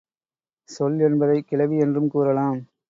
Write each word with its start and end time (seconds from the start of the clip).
சொல் 0.69 0.99
என்பதை 0.99 1.37
கிளவி 1.41 1.77
என்றும் 1.77 2.07
கூறலாம். 2.07 2.59